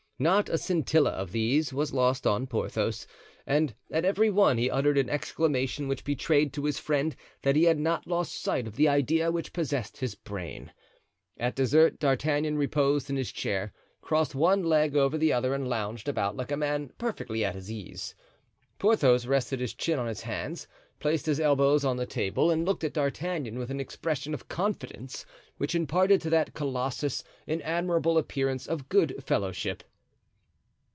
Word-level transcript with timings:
Not 0.21 0.49
a 0.49 0.59
scintilla 0.59 1.09
of 1.09 1.31
these 1.31 1.73
was 1.73 1.95
lost 1.95 2.27
on 2.27 2.45
Porthos; 2.45 3.07
and 3.47 3.73
at 3.89 4.05
every 4.05 4.29
one 4.29 4.59
he 4.59 4.69
uttered 4.69 4.95
an 4.99 5.09
exclamation 5.09 5.87
which 5.87 6.03
betrayed 6.03 6.53
to 6.53 6.65
his 6.65 6.77
friend 6.77 7.15
that 7.41 7.55
he 7.55 7.63
had 7.63 7.79
not 7.79 8.05
lost 8.05 8.39
sight 8.39 8.67
of 8.67 8.75
the 8.75 8.87
idea 8.87 9.31
which 9.31 9.51
possessed 9.51 9.97
his 9.97 10.13
brain. 10.13 10.71
At 11.39 11.55
dessert 11.55 11.97
D'Artagnan 11.97 12.55
reposed 12.55 13.09
in 13.09 13.15
his 13.15 13.31
chair, 13.31 13.73
crossed 14.01 14.35
one 14.35 14.61
leg 14.63 14.95
over 14.95 15.17
the 15.17 15.33
other 15.33 15.55
and 15.55 15.67
lounged 15.67 16.07
about 16.07 16.35
like 16.37 16.51
a 16.51 16.55
man 16.55 16.91
perfectly 16.99 17.43
at 17.43 17.55
his 17.55 17.71
ease. 17.71 18.13
Porthos 18.77 19.25
rested 19.25 19.59
his 19.59 19.73
chin 19.73 19.97
on 19.97 20.05
his 20.05 20.21
hands, 20.21 20.67
placed 20.99 21.25
his 21.25 21.39
elbows 21.39 21.83
on 21.83 21.97
the 21.97 22.05
table 22.05 22.51
and 22.51 22.63
looked 22.63 22.83
at 22.83 22.93
D'Artagnan 22.93 23.57
with 23.57 23.71
an 23.71 23.79
expression 23.79 24.35
of 24.35 24.47
confidence 24.47 25.25
which 25.57 25.73
imparted 25.73 26.21
to 26.21 26.29
that 26.29 26.53
colossus 26.53 27.23
an 27.47 27.59
admirable 27.63 28.19
appearance 28.19 28.67
of 28.67 28.87
good 28.87 29.15
fellowship. 29.25 29.81